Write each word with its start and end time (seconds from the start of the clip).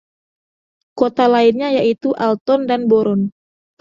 Kota 0.99 1.25
lainnya 1.33 1.69
yaitu 1.77 2.09
Alton 2.27 2.61
dan 2.69 2.81
Boron. 2.89 3.21